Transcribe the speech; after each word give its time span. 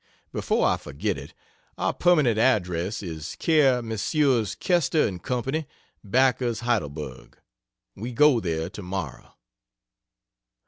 Before 0.31 0.65
I 0.65 0.77
forget 0.77 1.15
it, 1.19 1.35
our 1.77 1.93
permanent 1.93 2.39
address 2.39 3.03
is 3.03 3.35
Care 3.37 3.83
Messrs. 3.83 4.55
Koester 4.55 5.19
& 5.21 5.21
Co., 5.21 5.43
Backers, 6.03 6.61
Heidelberg. 6.61 7.37
We 7.95 8.11
go 8.11 8.39
there 8.39 8.67
tomorrow. 8.71 9.35